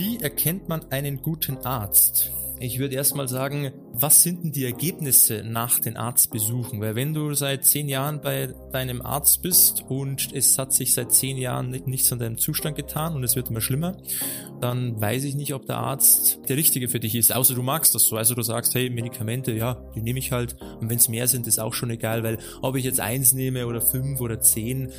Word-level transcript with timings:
Wie 0.00 0.16
erkennt 0.16 0.66
man 0.66 0.90
einen 0.90 1.20
guten 1.20 1.58
Arzt? 1.58 2.32
Ich 2.58 2.78
würde 2.78 2.94
erstmal 2.94 3.28
sagen, 3.28 3.70
was 3.92 4.22
sind 4.22 4.42
denn 4.42 4.52
die 4.52 4.64
Ergebnisse 4.64 5.42
nach 5.44 5.78
den 5.78 5.98
Arztbesuchen? 5.98 6.80
Weil 6.80 6.94
wenn 6.94 7.12
du 7.12 7.34
seit 7.34 7.66
zehn 7.66 7.86
Jahren 7.86 8.22
bei 8.22 8.54
deinem 8.72 9.02
Arzt 9.02 9.42
bist 9.42 9.84
und 9.90 10.32
es 10.32 10.56
hat 10.58 10.72
sich 10.72 10.94
seit 10.94 11.12
zehn 11.12 11.36
Jahren 11.36 11.68
nichts 11.84 12.10
an 12.14 12.18
deinem 12.18 12.38
Zustand 12.38 12.76
getan 12.76 13.14
und 13.14 13.24
es 13.24 13.36
wird 13.36 13.50
immer 13.50 13.60
schlimmer, 13.60 13.98
dann 14.62 14.98
weiß 14.98 15.24
ich 15.24 15.34
nicht, 15.34 15.52
ob 15.52 15.66
der 15.66 15.76
Arzt 15.76 16.40
der 16.48 16.56
richtige 16.56 16.88
für 16.88 17.00
dich 17.00 17.14
ist. 17.14 17.36
Außer 17.36 17.54
du 17.54 17.62
magst 17.62 17.94
das 17.94 18.04
so. 18.04 18.16
Also 18.16 18.34
du 18.34 18.40
sagst, 18.40 18.74
hey, 18.74 18.88
Medikamente, 18.88 19.52
ja, 19.52 19.84
die 19.94 20.00
nehme 20.00 20.18
ich 20.18 20.32
halt. 20.32 20.56
Und 20.80 20.88
wenn 20.88 20.96
es 20.96 21.10
mehr 21.10 21.28
sind, 21.28 21.46
ist 21.46 21.60
auch 21.60 21.74
schon 21.74 21.90
egal, 21.90 22.22
weil 22.22 22.38
ob 22.62 22.74
ich 22.76 22.86
jetzt 22.86 23.00
eins 23.00 23.34
nehme 23.34 23.66
oder 23.66 23.82
fünf 23.82 24.18
oder 24.22 24.40
zehn, 24.40 24.92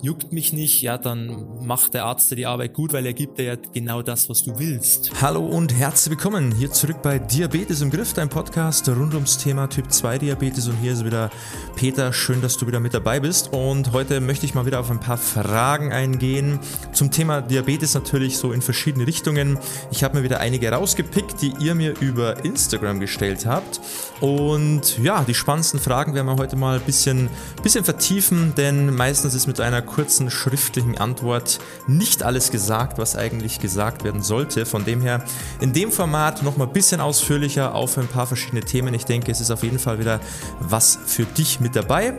juckt 0.00 0.32
mich 0.32 0.52
nicht, 0.52 0.80
ja, 0.82 0.96
dann 0.96 1.46
macht 1.66 1.94
der 1.94 2.04
Arzt 2.04 2.30
dir 2.30 2.36
die 2.36 2.46
Arbeit 2.46 2.72
gut, 2.74 2.92
weil 2.92 3.04
er 3.04 3.14
gibt 3.14 3.38
dir 3.38 3.44
ja 3.44 3.56
genau 3.74 4.02
das, 4.02 4.28
was 4.28 4.44
du 4.44 4.58
willst. 4.58 5.10
Hallo 5.20 5.44
und 5.44 5.74
herzlich 5.74 6.12
willkommen 6.12 6.54
hier 6.54 6.70
zurück 6.70 7.02
bei 7.02 7.18
Diabetes 7.18 7.80
im 7.80 7.90
Griff, 7.90 8.12
dein 8.12 8.28
Podcast 8.28 8.88
rund 8.88 9.14
ums 9.14 9.38
Thema 9.38 9.68
Typ 9.68 9.90
2 9.90 10.18
Diabetes. 10.18 10.68
Und 10.68 10.76
hier 10.76 10.92
ist 10.92 11.04
wieder 11.04 11.30
Peter, 11.74 12.12
schön, 12.12 12.40
dass 12.40 12.56
du 12.56 12.66
wieder 12.68 12.78
mit 12.78 12.94
dabei 12.94 13.18
bist. 13.18 13.52
Und 13.52 13.92
heute 13.92 14.20
möchte 14.20 14.46
ich 14.46 14.54
mal 14.54 14.66
wieder 14.66 14.78
auf 14.78 14.90
ein 14.90 15.00
paar 15.00 15.18
Fragen 15.18 15.92
eingehen. 15.92 16.60
Zum 16.92 17.10
Thema 17.10 17.40
Diabetes 17.40 17.94
natürlich 17.94 18.38
so 18.38 18.52
in 18.52 18.62
verschiedene 18.62 19.06
Richtungen. 19.06 19.58
Ich 19.90 20.04
habe 20.04 20.18
mir 20.18 20.22
wieder 20.22 20.38
einige 20.38 20.70
rausgepickt, 20.70 21.42
die 21.42 21.54
ihr 21.58 21.74
mir 21.74 21.98
über 22.00 22.44
Instagram 22.44 23.00
gestellt 23.00 23.46
habt. 23.46 23.80
Und 24.20 24.98
ja, 24.98 25.24
die 25.24 25.34
spannendsten 25.34 25.80
Fragen 25.80 26.14
werden 26.14 26.26
wir 26.26 26.36
heute 26.36 26.56
mal 26.56 26.78
ein 26.78 26.84
bisschen, 26.84 27.28
bisschen 27.62 27.84
vertiefen, 27.84 28.54
denn 28.56 28.94
meistens 28.94 29.34
ist 29.34 29.46
mit 29.46 29.60
einer 29.60 29.87
kurzen 29.88 30.30
schriftlichen 30.30 30.98
Antwort 30.98 31.58
nicht 31.86 32.22
alles 32.22 32.50
gesagt, 32.50 32.98
was 32.98 33.16
eigentlich 33.16 33.58
gesagt 33.60 34.04
werden 34.04 34.22
sollte. 34.22 34.66
Von 34.66 34.84
dem 34.84 35.00
her 35.00 35.24
in 35.60 35.72
dem 35.72 35.90
Format 35.90 36.42
noch 36.42 36.56
mal 36.56 36.66
ein 36.66 36.72
bisschen 36.72 37.00
ausführlicher 37.00 37.74
auf 37.74 37.98
ein 37.98 38.08
paar 38.08 38.26
verschiedene 38.26 38.62
Themen. 38.62 38.94
Ich 38.94 39.04
denke, 39.04 39.32
es 39.32 39.40
ist 39.40 39.50
auf 39.50 39.62
jeden 39.62 39.78
Fall 39.78 39.98
wieder 39.98 40.20
was 40.60 40.98
für 41.06 41.24
dich 41.24 41.60
mit 41.60 41.74
dabei. 41.76 42.14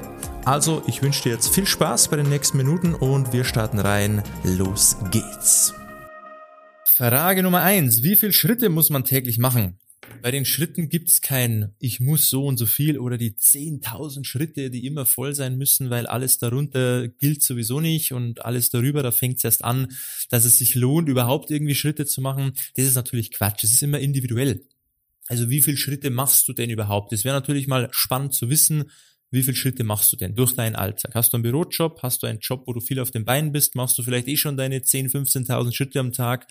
Also, 0.45 0.81
ich 0.87 1.01
wünsche 1.01 1.23
dir 1.23 1.33
jetzt 1.33 1.53
viel 1.53 1.65
Spaß 1.65 2.07
bei 2.07 2.17
den 2.17 2.29
nächsten 2.29 2.57
Minuten 2.57 2.95
und 2.95 3.33
wir 3.33 3.43
starten 3.43 3.79
rein. 3.79 4.23
Los 4.43 4.97
geht's. 5.11 5.73
Frage 6.85 7.43
Nummer 7.43 7.61
eins: 7.61 8.03
Wie 8.03 8.15
viele 8.15 8.33
Schritte 8.33 8.69
muss 8.69 8.89
man 8.89 9.03
täglich 9.03 9.37
machen? 9.37 9.77
Bei 10.21 10.31
den 10.31 10.45
Schritten 10.45 10.89
gibt's 10.89 11.21
kein 11.21 11.73
ich 11.79 11.99
muss 11.99 12.29
so 12.29 12.45
und 12.45 12.57
so 12.57 12.65
viel 12.65 12.99
oder 12.99 13.17
die 13.17 13.31
10.000 13.31 14.25
Schritte, 14.25 14.69
die 14.69 14.85
immer 14.85 15.05
voll 15.05 15.33
sein 15.33 15.57
müssen, 15.57 15.89
weil 15.89 16.07
alles 16.07 16.37
darunter 16.37 17.07
gilt 17.07 17.41
sowieso 17.41 17.79
nicht 17.79 18.11
und 18.11 18.43
alles 18.43 18.69
darüber, 18.69 19.01
da 19.01 19.11
fängt's 19.11 19.43
erst 19.43 19.63
an, 19.63 19.87
dass 20.29 20.45
es 20.45 20.57
sich 20.57 20.75
lohnt, 20.75 21.07
überhaupt 21.09 21.51
irgendwie 21.51 21.75
Schritte 21.75 22.05
zu 22.05 22.21
machen. 22.21 22.53
Das 22.75 22.85
ist 22.85 22.95
natürlich 22.95 23.31
Quatsch. 23.31 23.63
Es 23.63 23.71
ist 23.71 23.83
immer 23.83 23.99
individuell. 23.99 24.61
Also 25.27 25.49
wie 25.49 25.61
viele 25.61 25.77
Schritte 25.77 26.09
machst 26.09 26.47
du 26.47 26.53
denn 26.53 26.69
überhaupt? 26.69 27.11
Das 27.11 27.23
wäre 27.23 27.35
natürlich 27.35 27.67
mal 27.67 27.87
spannend 27.91 28.33
zu 28.33 28.49
wissen, 28.49 28.89
wie 29.31 29.43
viele 29.43 29.55
Schritte 29.55 29.83
machst 29.83 30.11
du 30.11 30.17
denn 30.17 30.35
durch 30.35 30.55
deinen 30.55 30.75
Alltag? 30.75 31.13
Hast 31.13 31.33
du 31.33 31.37
einen 31.37 31.43
Bürojob? 31.43 32.01
Hast 32.01 32.23
du 32.23 32.27
einen 32.27 32.39
Job, 32.39 32.63
wo 32.65 32.73
du 32.73 32.81
viel 32.81 32.99
auf 32.99 33.11
den 33.11 33.25
Beinen 33.25 33.51
bist? 33.51 33.75
Machst 33.75 33.97
du 33.97 34.03
vielleicht 34.03 34.27
eh 34.27 34.37
schon 34.37 34.57
deine 34.57 34.81
10, 34.81 35.09
15.000 35.09 35.71
Schritte 35.71 35.99
am 35.99 36.11
Tag? 36.13 36.47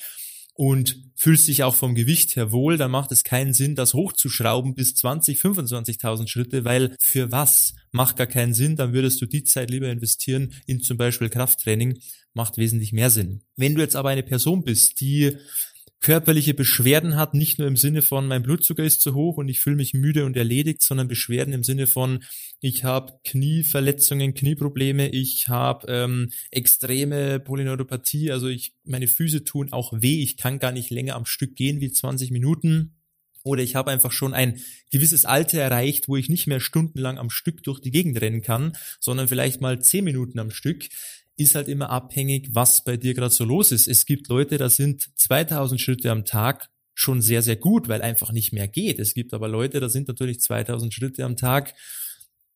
Und 0.58 1.04
fühlst 1.14 1.46
dich 1.46 1.62
auch 1.62 1.76
vom 1.76 1.94
Gewicht 1.94 2.34
her 2.34 2.50
wohl, 2.50 2.76
dann 2.76 2.90
macht 2.90 3.12
es 3.12 3.22
keinen 3.22 3.54
Sinn, 3.54 3.76
das 3.76 3.94
hochzuschrauben 3.94 4.74
bis 4.74 4.96
20, 4.96 5.38
25.000 5.38 6.26
Schritte, 6.26 6.64
weil 6.64 6.96
für 7.00 7.30
was? 7.30 7.74
Macht 7.92 8.16
gar 8.16 8.26
keinen 8.26 8.54
Sinn, 8.54 8.74
dann 8.74 8.92
würdest 8.92 9.20
du 9.22 9.26
die 9.26 9.44
Zeit 9.44 9.70
lieber 9.70 9.88
investieren 9.88 10.52
in 10.66 10.80
zum 10.80 10.96
Beispiel 10.96 11.28
Krafttraining, 11.28 12.00
macht 12.34 12.58
wesentlich 12.58 12.92
mehr 12.92 13.08
Sinn. 13.08 13.44
Wenn 13.54 13.76
du 13.76 13.82
jetzt 13.82 13.94
aber 13.94 14.08
eine 14.08 14.24
Person 14.24 14.64
bist, 14.64 15.00
die 15.00 15.36
körperliche 16.00 16.54
Beschwerden 16.54 17.16
hat, 17.16 17.34
nicht 17.34 17.58
nur 17.58 17.66
im 17.66 17.76
Sinne 17.76 18.02
von 18.02 18.26
mein 18.26 18.42
Blutzucker 18.42 18.84
ist 18.84 19.00
zu 19.00 19.14
hoch 19.14 19.36
und 19.36 19.48
ich 19.48 19.60
fühle 19.60 19.76
mich 19.76 19.94
müde 19.94 20.24
und 20.24 20.36
erledigt, 20.36 20.82
sondern 20.82 21.08
Beschwerden 21.08 21.52
im 21.52 21.64
Sinne 21.64 21.86
von 21.86 22.22
ich 22.60 22.84
habe 22.84 23.14
Knieverletzungen, 23.24 24.34
Knieprobleme, 24.34 25.08
ich 25.08 25.48
habe 25.48 25.86
ähm, 25.88 26.30
extreme 26.50 27.40
Polyneuropathie, 27.40 28.30
also 28.30 28.48
ich 28.48 28.74
meine 28.84 29.08
Füße 29.08 29.44
tun 29.44 29.72
auch 29.72 29.92
weh, 29.92 30.22
ich 30.22 30.36
kann 30.36 30.58
gar 30.58 30.72
nicht 30.72 30.90
länger 30.90 31.16
am 31.16 31.26
Stück 31.26 31.56
gehen 31.56 31.80
wie 31.80 31.90
20 31.90 32.30
Minuten. 32.30 32.94
Oder 33.44 33.62
ich 33.62 33.76
habe 33.76 33.90
einfach 33.90 34.12
schon 34.12 34.34
ein 34.34 34.60
gewisses 34.90 35.24
Alter 35.24 35.60
erreicht, 35.60 36.08
wo 36.08 36.16
ich 36.16 36.28
nicht 36.28 36.48
mehr 36.48 36.60
stundenlang 36.60 37.18
am 37.18 37.30
Stück 37.30 37.62
durch 37.62 37.80
die 37.80 37.92
Gegend 37.92 38.20
rennen 38.20 38.42
kann, 38.42 38.76
sondern 39.00 39.28
vielleicht 39.28 39.60
mal 39.60 39.80
zehn 39.80 40.04
Minuten 40.04 40.38
am 40.38 40.50
Stück 40.50 40.88
ist 41.38 41.54
halt 41.54 41.68
immer 41.68 41.90
abhängig, 41.90 42.48
was 42.52 42.84
bei 42.84 42.96
dir 42.96 43.14
gerade 43.14 43.32
so 43.32 43.44
los 43.44 43.72
ist. 43.72 43.86
Es 43.86 44.06
gibt 44.06 44.28
Leute, 44.28 44.58
da 44.58 44.68
sind 44.68 45.08
2000 45.16 45.80
Schritte 45.80 46.10
am 46.10 46.24
Tag 46.24 46.68
schon 46.94 47.22
sehr, 47.22 47.42
sehr 47.42 47.56
gut, 47.56 47.88
weil 47.88 48.02
einfach 48.02 48.32
nicht 48.32 48.52
mehr 48.52 48.66
geht. 48.66 48.98
Es 48.98 49.14
gibt 49.14 49.32
aber 49.32 49.46
Leute, 49.48 49.78
da 49.78 49.88
sind 49.88 50.08
natürlich 50.08 50.40
2000 50.40 50.92
Schritte 50.92 51.24
am 51.24 51.36
Tag. 51.36 51.74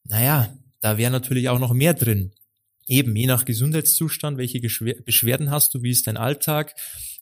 Naja, 0.04 0.52
da 0.80 0.98
wäre 0.98 1.12
natürlich 1.12 1.48
auch 1.48 1.60
noch 1.60 1.72
mehr 1.72 1.94
drin. 1.94 2.32
Eben, 2.88 3.14
je 3.14 3.26
nach 3.26 3.44
Gesundheitszustand, 3.44 4.36
welche 4.36 4.60
Beschwerden 4.60 5.50
hast 5.52 5.74
du, 5.74 5.82
wie 5.84 5.90
ist 5.90 6.08
dein 6.08 6.16
Alltag, 6.16 6.74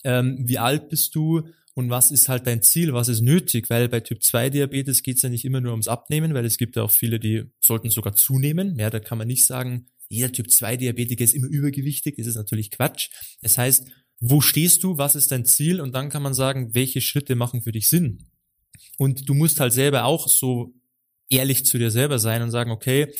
ähm, 0.03 0.39
wie 0.47 0.59
alt 0.59 0.89
bist 0.89 1.15
du 1.15 1.43
und 1.75 1.91
was 1.91 2.11
ist 2.11 2.31
halt 2.31 2.47
dein 2.47 2.63
Ziel, 2.63 2.95
was 2.95 3.09
ist 3.09 3.21
nötig, 3.21 3.69
weil 3.69 3.91
bei 3.91 4.01
Typ 4.01 4.23
2 4.23 4.49
Diabetes 4.49 5.03
geht 5.03 5.17
es 5.17 5.23
ja 5.23 5.29
nicht 5.29 5.45
immer 5.45 5.61
nur 5.61 5.73
ums 5.73 5.89
Abnehmen, 5.89 6.33
weil 6.33 6.47
es 6.47 6.57
gibt 6.57 6.77
ja 6.77 6.83
auch 6.83 6.91
viele, 6.91 7.21
die 7.21 7.45
sollten 7.61 7.91
sogar 7.91 8.15
zunehmen. 8.15 8.79
Ja, 8.79 8.89
da 8.89 8.99
kann 8.99 9.19
man 9.19 9.29
nicht 9.29 9.47
sagen, 9.47 9.91
jeder 10.11 10.33
Typ 10.33 10.51
2 10.51 10.77
Diabetiker 10.77 11.25
ist 11.25 11.35
immer 11.35 11.47
übergewichtig, 11.47 12.17
das 12.19 12.27
ist 12.27 12.35
natürlich 12.35 12.71
Quatsch. 12.71 13.09
Das 13.41 13.57
heißt, 13.57 13.87
wo 14.19 14.41
stehst 14.43 14.83
du, 14.83 14.99
was 14.99 15.15
ist 15.15 15.31
dein 15.31 15.47
Ziel 15.47 15.81
und 15.81 15.93
dann 15.95 16.11
kann 16.11 16.23
man 16.23 16.35
sagen, 16.35 16.75
welche 16.75 17.01
Schritte 17.01 17.37
machen 17.37 17.63
für 17.63 17.73
dich 17.73 17.89
Sinn. 17.89 18.27
Und 18.99 19.29
du 19.29 19.35
musst 19.35 19.61
halt 19.61 19.73
selber 19.73 20.05
auch 20.05 20.29
so 20.29 20.75
ehrlich 21.31 21.65
zu 21.65 21.79
dir 21.79 21.91
selber 21.91 22.19
sein 22.19 22.43
und 22.43 22.51
sagen, 22.51 22.71
okay, 22.71 23.15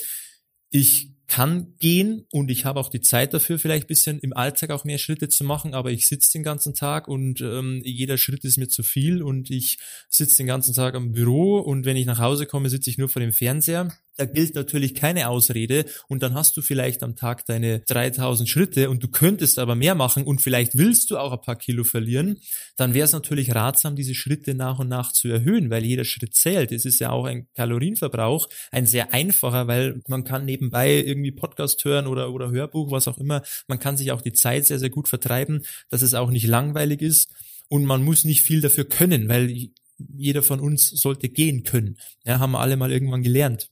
ich 0.69 1.09
kann 1.31 1.75
gehen 1.79 2.25
und 2.31 2.51
ich 2.51 2.65
habe 2.65 2.77
auch 2.77 2.89
die 2.89 2.99
Zeit 2.99 3.33
dafür, 3.33 3.57
vielleicht 3.57 3.87
bisschen 3.87 4.19
im 4.19 4.33
Alltag 4.33 4.69
auch 4.71 4.83
mehr 4.83 4.97
Schritte 4.97 5.29
zu 5.29 5.45
machen, 5.45 5.73
aber 5.73 5.89
ich 5.89 6.05
sitze 6.05 6.33
den 6.33 6.43
ganzen 6.43 6.73
Tag 6.73 7.07
und 7.07 7.39
ähm, 7.39 7.81
jeder 7.85 8.17
Schritt 8.17 8.43
ist 8.43 8.57
mir 8.57 8.67
zu 8.67 8.83
viel 8.83 9.23
und 9.23 9.49
ich 9.49 9.77
sitze 10.09 10.35
den 10.35 10.47
ganzen 10.47 10.75
Tag 10.75 10.93
am 10.93 11.13
Büro 11.13 11.59
und 11.59 11.85
wenn 11.85 11.95
ich 11.95 12.05
nach 12.05 12.19
Hause 12.19 12.47
komme, 12.47 12.69
sitze 12.69 12.89
ich 12.89 12.97
nur 12.97 13.07
vor 13.07 13.21
dem 13.21 13.31
Fernseher 13.31 13.93
da 14.17 14.25
gilt 14.25 14.55
natürlich 14.55 14.93
keine 14.93 15.29
Ausrede 15.29 15.85
und 16.07 16.21
dann 16.21 16.33
hast 16.33 16.57
du 16.57 16.61
vielleicht 16.61 17.03
am 17.03 17.15
Tag 17.15 17.45
deine 17.45 17.79
3000 17.87 18.47
Schritte 18.47 18.89
und 18.89 19.01
du 19.03 19.07
könntest 19.07 19.57
aber 19.57 19.75
mehr 19.75 19.95
machen 19.95 20.23
und 20.23 20.41
vielleicht 20.41 20.77
willst 20.77 21.11
du 21.11 21.17
auch 21.17 21.31
ein 21.31 21.41
paar 21.41 21.55
Kilo 21.55 21.83
verlieren, 21.83 22.37
dann 22.77 22.93
wäre 22.93 23.05
es 23.05 23.13
natürlich 23.13 23.55
ratsam, 23.55 23.95
diese 23.95 24.13
Schritte 24.13 24.53
nach 24.53 24.79
und 24.79 24.89
nach 24.89 25.11
zu 25.11 25.27
erhöhen, 25.27 25.69
weil 25.69 25.85
jeder 25.85 26.03
Schritt 26.03 26.35
zählt. 26.35 26.71
Es 26.71 26.85
ist 26.85 26.99
ja 26.99 27.11
auch 27.11 27.25
ein 27.25 27.47
Kalorienverbrauch, 27.55 28.47
ein 28.71 28.85
sehr 28.85 29.13
einfacher, 29.13 29.67
weil 29.67 30.01
man 30.07 30.23
kann 30.23 30.45
nebenbei 30.45 30.97
irgendwie 30.97 31.31
Podcast 31.31 31.83
hören 31.85 32.07
oder, 32.07 32.31
oder 32.31 32.51
Hörbuch, 32.51 32.91
was 32.91 33.07
auch 33.07 33.17
immer. 33.17 33.41
Man 33.67 33.79
kann 33.79 33.97
sich 33.97 34.11
auch 34.11 34.21
die 34.21 34.33
Zeit 34.33 34.65
sehr, 34.65 34.79
sehr 34.79 34.89
gut 34.89 35.07
vertreiben, 35.07 35.63
dass 35.89 36.01
es 36.01 36.13
auch 36.13 36.31
nicht 36.31 36.47
langweilig 36.47 37.01
ist 37.01 37.33
und 37.69 37.85
man 37.85 38.03
muss 38.03 38.25
nicht 38.25 38.41
viel 38.41 38.61
dafür 38.61 38.85
können, 38.85 39.29
weil 39.29 39.69
jeder 39.97 40.43
von 40.43 40.59
uns 40.59 40.89
sollte 40.89 41.29
gehen 41.29 41.63
können. 41.63 41.97
Ja, 42.25 42.39
haben 42.39 42.51
wir 42.51 42.59
alle 42.59 42.77
mal 42.77 42.91
irgendwann 42.91 43.23
gelernt. 43.23 43.69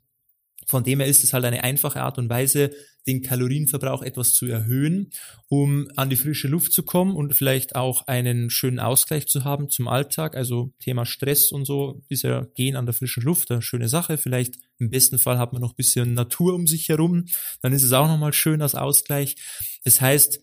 Von 0.70 0.84
dem 0.84 1.00
her 1.00 1.10
ist 1.10 1.24
es 1.24 1.34
halt 1.34 1.46
eine 1.46 1.64
einfache 1.64 2.02
Art 2.02 2.20
und 2.20 2.30
Weise, 2.30 2.70
den 3.08 3.24
Kalorienverbrauch 3.24 4.04
etwas 4.04 4.34
zu 4.34 4.46
erhöhen, 4.46 5.10
um 5.48 5.88
an 5.96 6.12
die 6.12 6.16
frische 6.16 6.48
Luft 6.48 6.74
zu 6.74 6.84
kommen 6.84 7.16
und 7.16 7.34
vielleicht 7.34 7.76
auch 7.76 8.06
einen 8.06 8.52
schönen 8.52 8.80
Ausgleich 8.80 9.26
zu 9.26 9.44
haben 9.44 9.70
zum 9.70 9.88
Alltag. 9.88 10.36
Also 10.36 10.72
Thema 10.80 11.08
Stress 11.08 11.52
und 11.52 11.66
so 11.66 12.04
ist 12.08 12.22
ja 12.22 12.46
Gehen 12.54 12.76
an 12.76 12.86
der 12.86 12.94
frischen 12.94 13.24
Luft 13.24 13.50
eine 13.50 13.64
schöne 13.64 13.90
Sache. 13.90 14.20
Vielleicht 14.20 14.58
im 14.78 14.92
besten 14.92 15.18
Fall 15.18 15.40
hat 15.40 15.54
man 15.54 15.62
noch 15.64 15.72
ein 15.72 15.78
bisschen 15.78 16.14
Natur 16.14 16.54
um 16.54 16.68
sich 16.68 16.88
herum. 16.88 17.26
Dann 17.62 17.74
ist 17.74 17.84
es 17.84 17.94
auch 17.94 18.08
nochmal 18.08 18.34
schön 18.34 18.62
als 18.62 18.76
Ausgleich. 18.76 19.38
Das 19.84 20.02
heißt, 20.02 20.42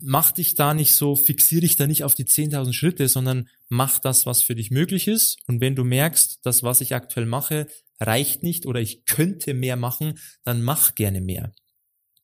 mach 0.00 0.32
dich 0.32 0.56
da 0.56 0.74
nicht 0.74 0.94
so, 0.94 1.14
fixier 1.14 1.60
dich 1.60 1.76
da 1.76 1.86
nicht 1.86 2.02
auf 2.02 2.16
die 2.16 2.24
10.000 2.24 2.72
Schritte, 2.72 3.08
sondern 3.08 3.48
mach 3.68 4.00
das, 4.00 4.26
was 4.26 4.42
für 4.42 4.56
dich 4.56 4.72
möglich 4.72 5.06
ist. 5.06 5.36
Und 5.46 5.60
wenn 5.60 5.76
du 5.76 5.84
merkst, 5.84 6.40
dass 6.44 6.64
was 6.64 6.80
ich 6.80 6.96
aktuell 6.96 7.26
mache, 7.26 7.68
reicht 8.00 8.42
nicht 8.42 8.66
oder 8.66 8.80
ich 8.80 9.04
könnte 9.04 9.54
mehr 9.54 9.76
machen, 9.76 10.18
dann 10.44 10.62
mach 10.62 10.94
gerne 10.94 11.20
mehr. 11.20 11.52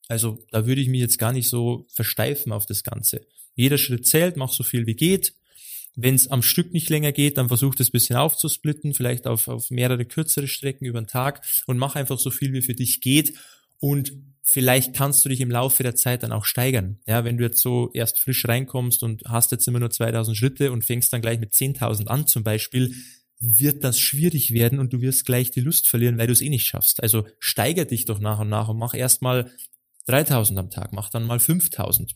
Also 0.08 0.38
da 0.50 0.66
würde 0.66 0.80
ich 0.80 0.88
mich 0.88 1.00
jetzt 1.00 1.18
gar 1.18 1.32
nicht 1.32 1.48
so 1.48 1.86
versteifen 1.92 2.52
auf 2.52 2.66
das 2.66 2.84
Ganze. 2.84 3.26
Jeder 3.54 3.78
Schritt 3.78 4.06
zählt, 4.06 4.36
mach 4.36 4.52
so 4.52 4.62
viel 4.62 4.86
wie 4.86 4.94
geht. 4.94 5.34
Wenn 5.96 6.14
es 6.16 6.28
am 6.28 6.42
Stück 6.42 6.72
nicht 6.72 6.90
länger 6.90 7.12
geht, 7.12 7.38
dann 7.38 7.48
versuch 7.48 7.74
das 7.74 7.90
bisschen 7.90 8.16
aufzusplitten, 8.16 8.94
vielleicht 8.94 9.26
auf, 9.26 9.46
auf 9.46 9.70
mehrere 9.70 10.04
kürzere 10.04 10.48
Strecken 10.48 10.86
über 10.86 11.00
den 11.00 11.06
Tag 11.06 11.44
und 11.66 11.78
mach 11.78 11.94
einfach 11.94 12.18
so 12.18 12.30
viel 12.30 12.52
wie 12.52 12.62
für 12.62 12.74
dich 12.74 13.00
geht. 13.00 13.34
Und 13.78 14.12
vielleicht 14.42 14.94
kannst 14.94 15.24
du 15.24 15.28
dich 15.28 15.40
im 15.40 15.50
Laufe 15.50 15.82
der 15.82 15.94
Zeit 15.94 16.22
dann 16.22 16.32
auch 16.32 16.44
steigern. 16.44 16.98
Ja, 17.06 17.24
wenn 17.24 17.36
du 17.36 17.44
jetzt 17.44 17.60
so 17.60 17.90
erst 17.92 18.20
frisch 18.20 18.46
reinkommst 18.46 19.02
und 19.02 19.22
hast 19.26 19.52
jetzt 19.52 19.68
immer 19.68 19.78
nur 19.78 19.90
2000 19.90 20.36
Schritte 20.36 20.72
und 20.72 20.84
fängst 20.84 21.12
dann 21.12 21.22
gleich 21.22 21.38
mit 21.38 21.52
10.000 21.52 22.08
an 22.08 22.26
zum 22.26 22.42
Beispiel, 22.42 22.94
wird 23.40 23.84
das 23.84 23.98
schwierig 23.98 24.52
werden 24.52 24.78
und 24.78 24.92
du 24.92 25.00
wirst 25.00 25.26
gleich 25.26 25.50
die 25.50 25.60
Lust 25.60 25.88
verlieren, 25.88 26.18
weil 26.18 26.26
du 26.26 26.32
es 26.32 26.40
eh 26.40 26.48
nicht 26.48 26.66
schaffst. 26.66 27.02
Also 27.02 27.26
steiger 27.38 27.84
dich 27.84 28.04
doch 28.04 28.18
nach 28.18 28.40
und 28.40 28.48
nach 28.48 28.68
und 28.68 28.78
mach 28.78 28.94
erstmal 28.94 29.50
3000 30.06 30.58
am 30.58 30.70
Tag, 30.70 30.92
mach 30.92 31.10
dann 31.10 31.24
mal 31.24 31.40
5000. 31.40 32.14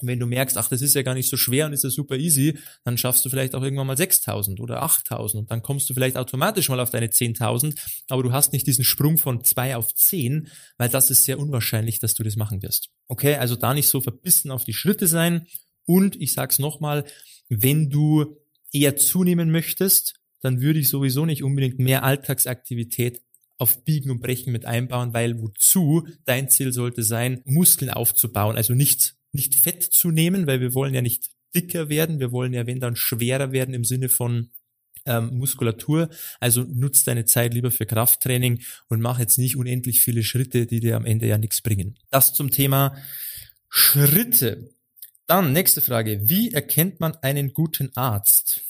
Und 0.00 0.08
wenn 0.08 0.18
du 0.18 0.26
merkst, 0.26 0.56
ach, 0.58 0.68
das 0.68 0.82
ist 0.82 0.94
ja 0.94 1.02
gar 1.02 1.14
nicht 1.14 1.28
so 1.28 1.36
schwer 1.36 1.66
und 1.66 1.72
ist 1.72 1.84
ja 1.84 1.90
super 1.90 2.16
easy, 2.16 2.58
dann 2.84 2.98
schaffst 2.98 3.24
du 3.24 3.30
vielleicht 3.30 3.54
auch 3.54 3.62
irgendwann 3.62 3.86
mal 3.86 3.96
6000 3.96 4.58
oder 4.58 4.82
8000 4.82 5.42
und 5.42 5.50
dann 5.50 5.62
kommst 5.62 5.88
du 5.88 5.94
vielleicht 5.94 6.16
automatisch 6.16 6.68
mal 6.68 6.80
auf 6.80 6.90
deine 6.90 7.06
10.000, 7.06 7.76
aber 8.08 8.22
du 8.24 8.32
hast 8.32 8.52
nicht 8.52 8.66
diesen 8.66 8.84
Sprung 8.84 9.18
von 9.18 9.44
zwei 9.44 9.76
auf 9.76 9.94
zehn, 9.94 10.48
weil 10.78 10.88
das 10.88 11.10
ist 11.10 11.24
sehr 11.24 11.38
unwahrscheinlich, 11.38 12.00
dass 12.00 12.14
du 12.14 12.24
das 12.24 12.34
machen 12.34 12.62
wirst. 12.62 12.90
Okay, 13.06 13.36
also 13.36 13.54
da 13.54 13.72
nicht 13.72 13.88
so 13.88 14.00
verbissen 14.00 14.50
auf 14.50 14.64
die 14.64 14.72
Schritte 14.72 15.06
sein 15.06 15.46
und 15.86 16.20
ich 16.20 16.32
sag's 16.32 16.58
nochmal, 16.58 17.04
wenn 17.48 17.88
du 17.88 18.36
eher 18.72 18.96
zunehmen 18.96 19.52
möchtest, 19.52 20.14
dann 20.44 20.60
würde 20.60 20.78
ich 20.78 20.88
sowieso 20.88 21.24
nicht 21.24 21.42
unbedingt 21.42 21.78
mehr 21.78 22.04
Alltagsaktivität 22.04 23.22
auf 23.56 23.84
Biegen 23.84 24.10
und 24.10 24.20
Brechen 24.20 24.52
mit 24.52 24.66
einbauen, 24.66 25.14
weil 25.14 25.40
wozu 25.40 26.06
dein 26.24 26.50
Ziel 26.50 26.72
sollte 26.72 27.02
sein, 27.02 27.40
Muskeln 27.44 27.90
aufzubauen, 27.90 28.56
also 28.56 28.74
nicht, 28.74 29.16
nicht 29.32 29.54
Fett 29.54 29.82
zu 29.82 30.10
nehmen, 30.10 30.46
weil 30.46 30.60
wir 30.60 30.74
wollen 30.74 30.94
ja 30.94 31.02
nicht 31.02 31.30
dicker 31.54 31.88
werden, 31.88 32.20
wir 32.20 32.32
wollen 32.32 32.52
ja, 32.52 32.66
wenn 32.66 32.80
dann 32.80 32.96
schwerer 32.96 33.52
werden 33.52 33.74
im 33.74 33.84
Sinne 33.84 34.08
von 34.08 34.50
ähm, 35.06 35.38
Muskulatur. 35.38 36.10
Also 36.40 36.62
nutz 36.62 37.04
deine 37.04 37.24
Zeit 37.24 37.54
lieber 37.54 37.70
für 37.70 37.86
Krafttraining 37.86 38.62
und 38.88 39.00
mach 39.00 39.18
jetzt 39.18 39.38
nicht 39.38 39.56
unendlich 39.56 40.00
viele 40.00 40.22
Schritte, 40.22 40.66
die 40.66 40.80
dir 40.80 40.96
am 40.96 41.06
Ende 41.06 41.26
ja 41.26 41.38
nichts 41.38 41.62
bringen. 41.62 41.96
Das 42.10 42.34
zum 42.34 42.50
Thema 42.50 42.96
Schritte. 43.68 44.70
Dann 45.26 45.52
nächste 45.52 45.80
Frage. 45.80 46.20
Wie 46.28 46.52
erkennt 46.52 47.00
man 47.00 47.14
einen 47.16 47.52
guten 47.52 47.90
Arzt? 47.96 48.62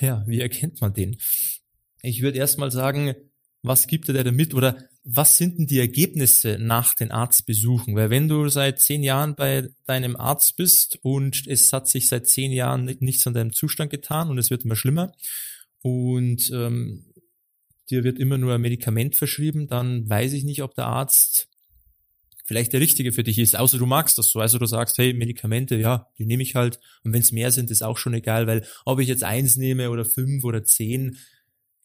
Ja, 0.00 0.24
wie 0.26 0.40
erkennt 0.40 0.80
man 0.80 0.92
den? 0.92 1.16
Ich 2.02 2.22
würde 2.22 2.38
erstmal 2.38 2.70
sagen, 2.70 3.14
was 3.62 3.86
gibt 3.86 4.08
er 4.08 4.14
dir 4.14 4.24
damit 4.24 4.54
oder 4.54 4.76
was 5.02 5.38
sind 5.38 5.58
denn 5.58 5.66
die 5.66 5.78
Ergebnisse 5.78 6.58
nach 6.58 6.94
den 6.94 7.10
Arztbesuchen? 7.10 7.94
Weil 7.94 8.10
wenn 8.10 8.28
du 8.28 8.48
seit 8.48 8.80
zehn 8.80 9.02
Jahren 9.02 9.34
bei 9.36 9.68
deinem 9.86 10.16
Arzt 10.16 10.56
bist 10.56 10.98
und 11.02 11.46
es 11.46 11.72
hat 11.72 11.88
sich 11.88 12.08
seit 12.08 12.28
zehn 12.28 12.52
Jahren 12.52 12.84
nichts 13.00 13.26
an 13.26 13.34
deinem 13.34 13.52
Zustand 13.52 13.90
getan 13.90 14.28
und 14.28 14.38
es 14.38 14.50
wird 14.50 14.64
immer 14.64 14.76
schlimmer 14.76 15.12
und 15.82 16.50
ähm, 16.52 17.12
dir 17.90 18.04
wird 18.04 18.18
immer 18.18 18.38
nur 18.38 18.54
ein 18.54 18.60
Medikament 18.60 19.14
verschrieben, 19.14 19.68
dann 19.68 20.08
weiß 20.08 20.32
ich 20.32 20.44
nicht, 20.44 20.62
ob 20.62 20.74
der 20.74 20.86
Arzt 20.86 21.48
vielleicht 22.46 22.72
der 22.72 22.80
richtige 22.80 23.12
für 23.12 23.24
dich 23.24 23.38
ist, 23.38 23.56
außer 23.56 23.78
du 23.78 23.86
magst 23.86 24.18
das 24.18 24.28
so. 24.28 24.40
Also 24.40 24.58
du 24.58 24.66
sagst, 24.66 24.96
hey, 24.98 25.12
Medikamente, 25.12 25.76
ja, 25.76 26.08
die 26.18 26.26
nehme 26.26 26.42
ich 26.42 26.54
halt. 26.54 26.78
Und 27.02 27.12
wenn 27.12 27.20
es 27.20 27.32
mehr 27.32 27.50
sind, 27.50 27.70
ist 27.70 27.82
auch 27.82 27.98
schon 27.98 28.14
egal, 28.14 28.46
weil 28.46 28.64
ob 28.84 29.00
ich 29.00 29.08
jetzt 29.08 29.24
eins 29.24 29.56
nehme 29.56 29.90
oder 29.90 30.04
fünf 30.04 30.44
oder 30.44 30.64
zehn, 30.64 31.18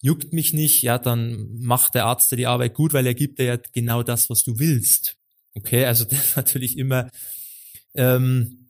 juckt 0.01 0.33
mich 0.33 0.53
nicht, 0.53 0.81
ja, 0.83 0.97
dann 0.97 1.49
macht 1.59 1.95
der 1.95 2.05
Arzt 2.05 2.31
dir 2.31 2.37
die 2.37 2.47
Arbeit 2.47 2.73
gut, 2.73 2.93
weil 2.93 3.05
er 3.05 3.13
gibt 3.13 3.39
dir 3.39 3.45
ja 3.45 3.57
genau 3.73 4.03
das, 4.03 4.29
was 4.29 4.43
du 4.43 4.59
willst. 4.59 5.17
Okay, 5.55 5.85
also 5.85 6.05
das 6.09 6.29
ist 6.29 6.37
natürlich 6.37 6.77
immer 6.77 7.09
ähm, 7.95 8.60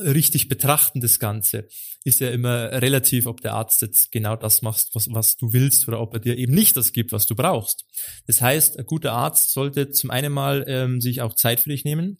richtig 0.00 0.48
betrachten, 0.48 1.00
das 1.00 1.18
Ganze, 1.18 1.68
ist 2.04 2.20
ja 2.20 2.30
immer 2.30 2.72
relativ, 2.72 3.26
ob 3.26 3.40
der 3.40 3.54
Arzt 3.54 3.82
jetzt 3.82 4.10
genau 4.10 4.36
das 4.36 4.62
macht, 4.62 4.88
was, 4.92 5.08
was 5.10 5.36
du 5.36 5.52
willst, 5.52 5.86
oder 5.88 6.00
ob 6.00 6.14
er 6.14 6.20
dir 6.20 6.36
eben 6.36 6.54
nicht 6.54 6.76
das 6.76 6.92
gibt, 6.92 7.12
was 7.12 7.26
du 7.26 7.36
brauchst. 7.36 7.84
Das 8.26 8.40
heißt, 8.40 8.78
ein 8.78 8.86
guter 8.86 9.12
Arzt 9.12 9.52
sollte 9.52 9.90
zum 9.90 10.10
einen 10.10 10.32
mal 10.32 10.64
ähm, 10.66 11.00
sich 11.00 11.20
auch 11.20 11.34
Zeit 11.34 11.60
für 11.60 11.70
dich 11.70 11.84
nehmen, 11.84 12.18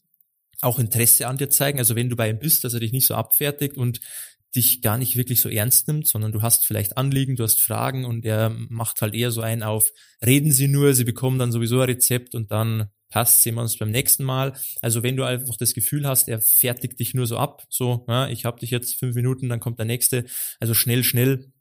auch 0.61 0.79
Interesse 0.79 1.27
an 1.27 1.39
dir 1.39 1.51
zeigen. 1.51 1.79
Also 1.79 1.97
wenn 1.97 2.09
du 2.09 2.17
bei 2.17 2.31
ihm 2.31 2.39
bist, 2.39 2.63
dass 2.65 2.75
er 2.75 2.81
dich 2.81 2.93
nicht 2.93 3.07
so 3.07 3.15
abfertigt 3.15 3.77
und 3.77 4.01
dich 4.55 4.83
gar 4.83 4.99
nicht 4.99 5.17
wirklich 5.17 5.41
so 5.41 5.49
ernst 5.49 5.89
nimmt, 5.89 6.07
sondern 6.07 6.31
du 6.31 6.43
hast 6.43 6.67
vielleicht 6.67 6.97
Anliegen, 6.97 7.37
du 7.37 7.43
hast 7.43 7.63
Fragen 7.63 8.05
und 8.05 8.25
er 8.25 8.51
macht 8.51 9.01
halt 9.01 9.15
eher 9.15 9.31
so 9.31 9.41
einen 9.41 9.63
auf, 9.63 9.91
reden 10.25 10.53
Sie 10.53 10.69
nur, 10.69 10.95
Sie 10.95 11.05
bekommen 11.05 11.39
dann 11.39 11.53
sowieso 11.53 11.81
ein 11.81 11.89
Rezept 11.89 12.35
und 12.35 12.51
dann 12.51 12.91
passt, 13.13 13.43
sehen 13.43 13.55
wir 13.55 13.63
uns 13.63 13.77
beim 13.77 13.91
nächsten 13.91 14.25
Mal. 14.25 14.55
Also 14.81 15.03
wenn 15.03 15.17
du 15.17 15.25
einfach 15.25 15.57
das 15.57 15.75
Gefühl 15.75 16.07
hast, 16.07 16.29
er 16.29 16.41
fertigt 16.41 16.99
dich 16.99 17.15
nur 17.15 17.27
so 17.27 17.37
ab, 17.37 17.65
so, 17.69 18.05
ja, 18.09 18.27
ich 18.29 18.45
habe 18.45 18.59
dich 18.59 18.71
jetzt 18.71 18.99
fünf 18.99 19.15
Minuten, 19.15 19.49
dann 19.49 19.61
kommt 19.61 19.79
der 19.79 19.87
nächste, 19.87 20.25
also 20.59 20.75
schnell, 20.75 21.05
schnell, 21.05 21.53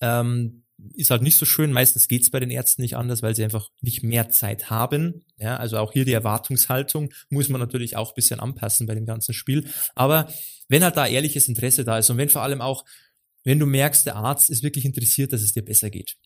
ähm, 0.00 0.64
ist 0.94 1.10
halt 1.10 1.22
nicht 1.22 1.36
so 1.36 1.46
schön. 1.46 1.72
Meistens 1.72 2.08
geht's 2.08 2.30
bei 2.30 2.40
den 2.40 2.50
Ärzten 2.50 2.82
nicht 2.82 2.96
anders, 2.96 3.22
weil 3.22 3.34
sie 3.34 3.44
einfach 3.44 3.68
nicht 3.80 4.02
mehr 4.02 4.30
Zeit 4.30 4.70
haben. 4.70 5.24
Ja, 5.36 5.56
also 5.56 5.78
auch 5.78 5.92
hier 5.92 6.04
die 6.04 6.12
Erwartungshaltung 6.12 7.12
muss 7.28 7.48
man 7.48 7.60
natürlich 7.60 7.96
auch 7.96 8.14
bisschen 8.14 8.40
anpassen 8.40 8.86
bei 8.86 8.94
dem 8.94 9.06
ganzen 9.06 9.34
Spiel. 9.34 9.66
Aber 9.94 10.32
wenn 10.68 10.84
halt 10.84 10.96
da 10.96 11.06
ehrliches 11.06 11.48
Interesse 11.48 11.84
da 11.84 11.98
ist 11.98 12.10
und 12.10 12.16
wenn 12.18 12.28
vor 12.28 12.42
allem 12.42 12.60
auch, 12.60 12.84
wenn 13.44 13.58
du 13.58 13.66
merkst, 13.66 14.06
der 14.06 14.16
Arzt 14.16 14.50
ist 14.50 14.62
wirklich 14.62 14.84
interessiert, 14.84 15.32
dass 15.32 15.42
es 15.42 15.52
dir 15.52 15.64
besser 15.64 15.90
geht, 15.90 16.16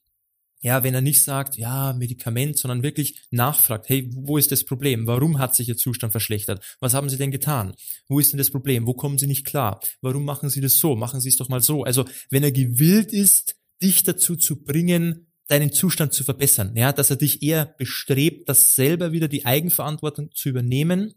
ja, 0.64 0.82
wenn 0.82 0.94
er 0.94 1.02
nicht 1.02 1.22
sagt, 1.22 1.58
ja, 1.58 1.92
Medikament, 1.92 2.56
sondern 2.56 2.82
wirklich 2.82 3.20
nachfragt, 3.30 3.90
hey, 3.90 4.08
wo 4.14 4.38
ist 4.38 4.50
das 4.50 4.64
Problem? 4.64 5.06
Warum 5.06 5.38
hat 5.38 5.54
sich 5.54 5.68
Ihr 5.68 5.76
Zustand 5.76 6.12
verschlechtert? 6.12 6.64
Was 6.80 6.94
haben 6.94 7.10
Sie 7.10 7.18
denn 7.18 7.30
getan? 7.30 7.74
Wo 8.08 8.18
ist 8.18 8.32
denn 8.32 8.38
das 8.38 8.50
Problem? 8.50 8.86
Wo 8.86 8.94
kommen 8.94 9.18
Sie 9.18 9.26
nicht 9.26 9.44
klar? 9.44 9.80
Warum 10.00 10.24
machen 10.24 10.48
Sie 10.48 10.62
das 10.62 10.78
so? 10.78 10.96
Machen 10.96 11.20
Sie 11.20 11.28
es 11.28 11.36
doch 11.36 11.50
mal 11.50 11.60
so. 11.60 11.84
Also, 11.84 12.06
wenn 12.30 12.42
er 12.42 12.50
gewillt 12.50 13.12
ist, 13.12 13.56
dich 13.82 14.04
dazu 14.04 14.36
zu 14.36 14.64
bringen, 14.64 15.26
deinen 15.48 15.70
Zustand 15.70 16.14
zu 16.14 16.24
verbessern, 16.24 16.74
ja, 16.74 16.92
dass 16.92 17.10
er 17.10 17.16
dich 17.16 17.42
eher 17.42 17.66
bestrebt, 17.66 18.48
das 18.48 18.74
selber 18.74 19.12
wieder 19.12 19.28
die 19.28 19.44
Eigenverantwortung 19.44 20.30
zu 20.32 20.48
übernehmen 20.48 21.12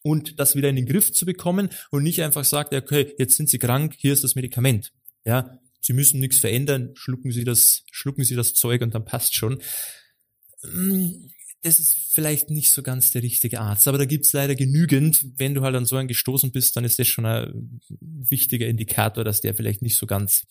und 0.00 0.40
das 0.40 0.56
wieder 0.56 0.70
in 0.70 0.76
den 0.76 0.86
Griff 0.86 1.12
zu 1.12 1.26
bekommen 1.26 1.68
und 1.90 2.02
nicht 2.02 2.22
einfach 2.22 2.44
sagt, 2.44 2.72
okay, 2.72 3.12
jetzt 3.18 3.36
sind 3.36 3.50
Sie 3.50 3.58
krank, 3.58 3.94
hier 3.98 4.14
ist 4.14 4.24
das 4.24 4.36
Medikament. 4.36 4.94
Ja, 5.26 5.58
Sie 5.86 5.92
müssen 5.92 6.18
nichts 6.18 6.40
verändern, 6.40 6.90
schlucken 6.94 7.30
Sie 7.30 7.44
das, 7.44 7.84
schlucken 7.92 8.24
Sie 8.24 8.34
das 8.34 8.54
Zeug 8.54 8.82
und 8.82 8.92
dann 8.92 9.04
passt 9.04 9.36
schon. 9.36 9.62
Mm, 10.64 11.10
das 11.62 11.78
ist 11.78 11.94
vielleicht 12.10 12.50
nicht 12.50 12.72
so 12.72 12.82
ganz 12.82 13.12
der 13.12 13.22
richtige 13.22 13.60
Arzt, 13.60 13.86
aber 13.86 13.96
da 13.96 14.04
gibt's 14.04 14.32
leider 14.32 14.56
genügend. 14.56 15.24
Wenn 15.36 15.54
du 15.54 15.62
halt 15.62 15.76
an 15.76 15.86
so 15.86 15.94
einen 15.94 16.08
gestoßen 16.08 16.50
bist, 16.50 16.76
dann 16.76 16.82
ist 16.82 16.98
das 16.98 17.06
schon 17.06 17.24
ein 17.24 17.80
wichtiger 18.00 18.66
Indikator, 18.66 19.22
dass 19.22 19.42
der 19.42 19.54
vielleicht 19.54 19.80
nicht 19.80 19.96
so 19.96 20.06
ganz, 20.06 20.48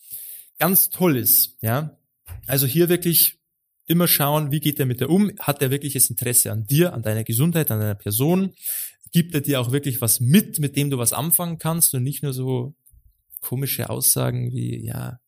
ganz 0.57 0.89
toll 0.89 1.17
ist, 1.17 1.57
ja. 1.61 1.99
Also 2.47 2.65
hier 2.65 2.87
wirklich 2.87 3.37
immer 3.87 4.07
schauen, 4.07 4.53
wie 4.53 4.61
geht 4.61 4.79
er 4.79 4.85
mit 4.85 5.01
dir 5.01 5.09
um? 5.09 5.33
Hat 5.39 5.61
er 5.61 5.69
wirkliches 5.69 6.09
Interesse 6.09 6.49
an 6.49 6.65
dir, 6.65 6.93
an 6.93 7.01
deiner 7.01 7.25
Gesundheit, 7.25 7.71
an 7.71 7.81
deiner 7.81 7.95
Person? 7.95 8.53
Gibt 9.11 9.35
er 9.35 9.41
dir 9.41 9.59
auch 9.59 9.73
wirklich 9.73 9.99
was 9.99 10.21
mit, 10.21 10.59
mit 10.59 10.77
dem 10.77 10.89
du 10.89 10.97
was 10.97 11.11
anfangen 11.11 11.57
kannst 11.57 11.93
und 11.93 12.03
nicht 12.03 12.23
nur 12.23 12.31
so 12.31 12.73
komische 13.41 13.89
Aussagen 13.89 14.53
wie, 14.53 14.85
ja, 14.85 15.19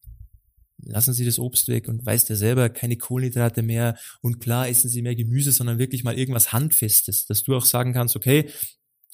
lassen 0.78 1.14
Sie 1.14 1.26
das 1.26 1.40
Obst 1.40 1.68
weg 1.68 1.88
und 1.88 2.06
weiß 2.06 2.26
der 2.26 2.36
selber 2.36 2.70
keine 2.70 2.98
Kohlenhydrate 2.98 3.62
mehr 3.62 3.98
und 4.22 4.40
klar 4.40 4.68
essen 4.68 4.90
Sie 4.90 5.02
mehr 5.02 5.16
Gemüse, 5.16 5.52
sondern 5.52 5.80
wirklich 5.80 6.04
mal 6.04 6.18
irgendwas 6.18 6.54
Handfestes, 6.54 7.26
dass 7.26 7.44
du 7.44 7.56
auch 7.56 7.66
sagen 7.66 7.94
kannst, 7.94 8.16
okay, 8.16 8.50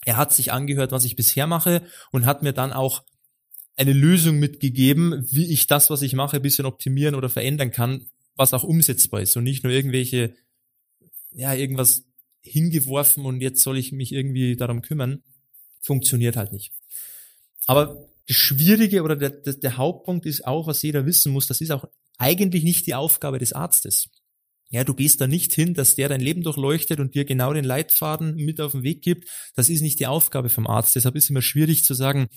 er 0.06 0.18
hat 0.18 0.34
sich 0.34 0.52
angehört, 0.52 0.92
was 0.92 1.06
ich 1.06 1.16
bisher 1.16 1.48
mache 1.48 1.84
und 2.12 2.26
hat 2.26 2.44
mir 2.44 2.54
dann 2.54 2.74
auch 2.74 3.04
eine 3.76 3.94
Lösung 3.94 4.38
mitgegeben, 4.40 5.26
wie 5.32 5.52
ich 5.52 5.68
das, 5.68 5.90
was 5.90 6.02
ich 6.02 6.14
mache, 6.14 6.40
bisschen 6.40 6.66
optimieren 6.66 7.16
oder 7.16 7.30
verändern 7.30 7.72
kann, 7.72 8.08
was 8.36 8.54
auch 8.54 8.64
umsetzbar 8.64 9.22
ist 9.22 9.36
und 9.38 9.44
nicht 9.44 9.64
nur 9.64 9.74
irgendwelche, 9.74 10.36
ja, 11.32 11.54
irgendwas 11.54 12.04
hingeworfen 12.42 13.26
und 13.26 13.42
jetzt 13.42 13.62
soll 13.62 13.78
ich 13.78 13.92
mich 13.92 14.12
irgendwie 14.12 14.56
darum 14.56 14.82
kümmern, 14.82 15.24
funktioniert 15.80 16.36
halt 16.36 16.52
nicht. 16.52 16.74
Aber 17.66 18.10
das 18.28 18.38
Schwierige 18.38 19.04
oder 19.04 19.16
der, 19.16 19.30
der, 19.30 19.54
der 19.54 19.78
Hauptpunkt 19.78 20.26
ist 20.26 20.46
auch, 20.46 20.68
was 20.68 20.82
jeder 20.82 21.06
wissen 21.06 21.32
muss, 21.32 21.48
das 21.48 21.62
ist 21.62 21.72
auch 21.72 21.86
eigentlich 22.18 22.64
nicht 22.64 22.86
die 22.88 22.96
Aufgabe 22.96 23.40
des 23.40 23.54
Arztes. 23.54 24.10
Ja, 24.70 24.84
du 24.84 24.96
gehst 24.96 25.22
da 25.22 25.28
nicht 25.28 25.54
hin, 25.54 25.76
dass 25.76 25.96
der 25.96 26.10
dein 26.10 26.22
Leben 26.22 26.42
durchleuchtet 26.42 27.00
und 27.00 27.14
dir 27.14 27.26
genau 27.26 27.54
den 27.54 27.64
Leitfaden 27.64 28.36
mit 28.36 28.60
auf 28.60 28.72
den 28.72 28.82
Weg 28.84 29.04
gibt. 29.04 29.30
Das 29.56 29.70
ist 29.70 29.82
nicht 29.82 30.00
die 30.00 30.08
Aufgabe 30.08 30.50
vom 30.50 30.66
Arzt. 30.66 30.96
Deshalb 30.96 31.16
ist 31.16 31.30
immer 31.30 31.44
schwierig 31.44 31.86
zu 31.86 31.94
sagen, 31.94 32.28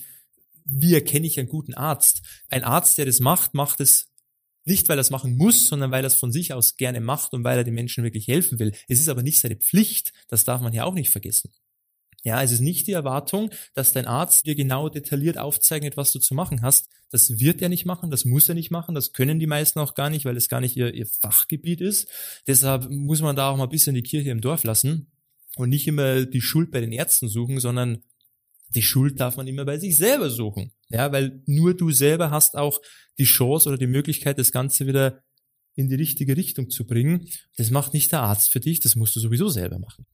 wie 0.67 0.93
erkenne 0.93 1.27
ich 1.27 1.39
einen 1.39 1.49
guten 1.49 1.73
Arzt? 1.73 2.23
Ein 2.49 2.65
Arzt, 2.65 2.99
der 2.99 3.07
das 3.07 3.21
macht, 3.21 3.55
macht 3.55 3.81
es 3.81 4.09
nicht, 4.67 4.89
weil 4.89 4.99
er 4.99 5.03
es 5.03 5.11
machen 5.11 5.37
muss, 5.37 5.69
sondern 5.69 5.93
weil 5.93 6.05
er 6.05 6.09
es 6.09 6.17
von 6.17 6.33
sich 6.33 6.53
aus 6.53 6.77
gerne 6.77 7.01
macht 7.01 7.33
und 7.33 7.45
weil 7.45 7.57
er 7.57 7.65
den 7.65 7.75
Menschen 7.75 8.05
wirklich 8.05 8.27
helfen 8.27 8.59
will. 8.59 8.73
Es 8.89 9.01
ist 9.01 9.09
aber 9.09 9.23
nicht 9.23 9.41
seine 9.41 9.57
Pflicht. 9.57 10.13
Das 10.29 10.45
darf 10.45 10.61
man 10.61 10.73
ja 10.73 10.85
auch 10.85 10.95
nicht 10.95 11.11
vergessen. 11.11 11.53
Ja, 12.23 12.43
es 12.43 12.51
ist 12.51 12.61
nicht 12.61 12.87
die 12.87 12.93
Erwartung, 12.93 13.51
dass 13.75 13.93
dein 13.93 14.07
Arzt 14.07 14.47
dir 14.47 14.55
genau 14.55 14.89
detailliert 14.89 15.39
aufzeichnet, 15.39 15.97
was 15.97 16.13
du 16.13 16.19
zu 16.19 16.35
machen 16.35 16.63
hast. 16.63 16.89
Das 17.11 17.39
wird 17.39 17.63
er 17.63 17.69
nicht 17.69 17.87
machen, 17.87 18.11
das 18.11 18.25
muss 18.25 18.49
er 18.49 18.57
nicht 18.57 18.71
machen, 18.71 18.95
das 18.95 19.13
können 19.13 19.39
die 19.39 19.47
meisten 19.47 19.79
auch 19.79 19.95
gar 19.95 20.11
nicht, 20.11 20.25
weil 20.25 20.37
es 20.37 20.49
gar 20.49 20.61
nicht 20.61 20.77
ihr, 20.77 20.93
ihr 20.93 21.07
Fachgebiet 21.07 21.81
ist. 21.81 22.09
Deshalb 22.47 22.91
muss 22.91 23.21
man 23.21 23.37
da 23.37 23.51
auch 23.51 23.57
mal 23.57 23.65
ein 23.65 23.71
bisschen 23.71 23.95
die 23.95 24.03
Kirche 24.03 24.31
im 24.31 24.41
Dorf 24.41 24.65
lassen 24.65 25.13
und 25.55 25.69
nicht 25.69 25.87
immer 25.87 26.27
die 26.27 26.41
Schuld 26.41 26.73
bei 26.73 26.81
den 26.81 26.93
Ärzten 26.93 27.29
suchen, 27.29 27.61
sondern 27.61 28.03
die 28.71 28.83
Schuld 28.83 29.21
darf 29.21 29.37
man 29.37 29.47
immer 29.47 29.65
bei 29.65 29.79
sich 29.79 29.97
selber 29.97 30.29
suchen. 30.29 30.73
Ja, 30.89 31.13
weil 31.13 31.43
nur 31.47 31.75
du 31.75 31.91
selber 31.91 32.31
hast 32.31 32.57
auch 32.57 32.81
die 33.19 33.25
Chance 33.25 33.69
oder 33.69 33.79
die 33.79 33.87
Möglichkeit, 33.87 34.39
das 34.39 34.53
Ganze 34.53 34.87
wieder 34.87 35.23
in 35.75 35.89
die 35.89 35.95
richtige 35.95 36.37
Richtung 36.37 36.71
zu 36.71 36.87
bringen. 36.87 37.29
Das 37.57 37.71
macht 37.71 37.95
nicht 37.95 38.13
der 38.13 38.23
Arzt 38.23 38.53
für 38.53 38.61
dich, 38.61 38.81
das 38.81 38.97
musst 38.97 39.15
du 39.15 39.21
sowieso 39.21 39.49
selber 39.49 39.79
machen. 39.79 40.07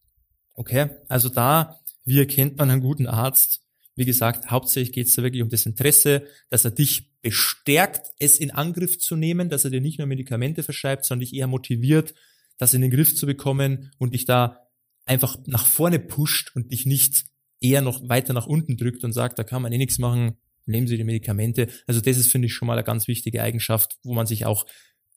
Okay, 0.55 0.91
also 1.09 1.29
da 1.29 1.81
wie 2.05 2.19
erkennt 2.19 2.59
man 2.59 2.71
einen 2.71 2.81
guten 2.81 3.07
Arzt? 3.07 3.61
Wie 3.95 4.05
gesagt, 4.05 4.51
hauptsächlich 4.51 4.93
geht 4.93 5.09
es 5.09 5.15
da 5.15 5.23
wirklich 5.23 5.43
um 5.43 5.51
das 5.51 5.67
Interesse, 5.67 6.27
dass 6.49 6.65
er 6.65 6.71
dich 6.71 7.13
bestärkt, 7.21 8.11
es 8.19 8.39
in 8.39 8.51
Angriff 8.51 8.99
zu 8.99 9.17
nehmen, 9.17 9.49
dass 9.49 9.65
er 9.65 9.71
dir 9.71 9.81
nicht 9.81 9.99
nur 9.99 10.07
Medikamente 10.07 10.63
verschreibt, 10.63 11.05
sondern 11.05 11.21
dich 11.21 11.35
eher 11.35 11.47
motiviert, 11.47 12.15
das 12.59 12.75
in 12.75 12.81
den 12.81 12.91
Griff 12.91 13.15
zu 13.15 13.27
bekommen 13.27 13.93
und 13.99 14.15
dich 14.15 14.25
da 14.25 14.69
einfach 15.05 15.37
nach 15.47 15.67
vorne 15.67 15.99
pusht 15.99 16.55
und 16.55 16.73
dich 16.73 16.87
nicht 16.87 17.25
eher 17.61 17.83
noch 17.83 18.09
weiter 18.09 18.33
nach 18.33 18.47
unten 18.47 18.77
drückt 18.77 19.05
und 19.05 19.13
sagt, 19.13 19.39
da 19.39 19.45
kann 19.45 19.63
man 19.63 19.73
eh 19.73 19.79
nichts 19.79 19.99
machen, 19.99 20.37
nehmen 20.67 20.87
Sie 20.87 20.97
die 20.97 21.05
Medikamente. 21.05 21.69
Also 21.87 22.01
das 22.01 22.17
ist, 22.17 22.31
finde 22.31 22.47
ich, 22.47 22.55
schon 22.55 22.67
mal 22.67 22.75
eine 22.75 22.85
ganz 22.85 23.09
wichtige 23.09 23.43
Eigenschaft, 23.43 23.97
wo 24.03 24.15
man 24.15 24.27
sich 24.27 24.47
auch 24.47 24.67